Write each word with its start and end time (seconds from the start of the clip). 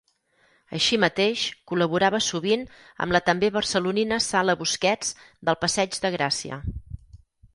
Així 0.77 0.97
mateix, 1.01 1.41
col·laborava 1.71 2.21
sovint 2.27 2.63
amb 3.05 3.15
la 3.17 3.21
també 3.29 3.51
barcelonina 3.59 4.19
Sala 4.29 4.57
Busquets 4.63 5.15
del 5.51 5.59
Passeig 5.67 5.99
de 6.07 6.15
Gràcia. 6.19 6.61